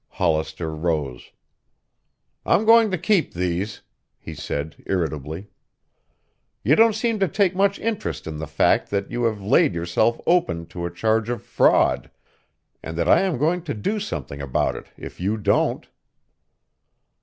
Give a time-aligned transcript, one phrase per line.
[0.13, 1.29] Hollister rose.
[2.43, 3.81] "I'm going to keep these,"
[4.17, 5.51] he said irritably.
[6.63, 10.19] "You don't seem to take much interest in the fact that you have laid yourself
[10.25, 12.09] open to a charge of fraud,
[12.81, 15.87] and that I am going to do something about it if you don't."